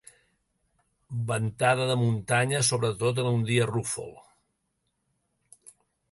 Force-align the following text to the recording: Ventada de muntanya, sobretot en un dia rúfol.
Ventada 1.31 1.83
de 1.91 1.97
muntanya, 2.03 2.61
sobretot 2.69 3.21
en 3.23 3.29
un 3.33 3.43
dia 3.49 3.67
rúfol. 3.73 4.09